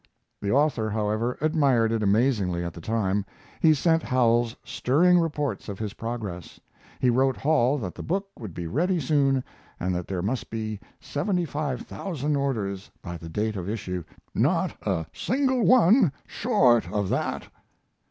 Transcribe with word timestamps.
The 0.41 0.49
author, 0.51 0.89
however, 0.89 1.37
admired 1.41 1.91
it 1.91 2.01
amazingly 2.01 2.63
at 2.63 2.73
the 2.73 2.81
time. 2.81 3.23
He 3.59 3.75
sent 3.75 4.01
Howells 4.01 4.55
stirring 4.63 5.19
reports 5.19 5.69
of 5.69 5.77
his 5.77 5.93
progress. 5.93 6.59
He 6.99 7.11
wrote 7.11 7.37
Hall 7.37 7.77
that 7.77 7.93
the 7.93 8.01
book 8.01 8.27
would 8.39 8.55
be 8.55 8.65
ready 8.65 8.99
soon 8.99 9.43
and 9.79 9.93
that 9.93 10.07
there 10.07 10.23
must 10.23 10.49
be 10.49 10.79
seventy 10.99 11.45
five 11.45 11.81
thousand 11.83 12.35
orders 12.35 12.89
by 13.03 13.15
the 13.15 13.29
date 13.29 13.55
of 13.55 13.69
issue, 13.69 14.03
"not 14.33 14.75
a 14.81 15.05
single 15.13 15.63
one 15.63 16.11
short 16.25 16.91
of 16.91 17.09
that." 17.09 17.47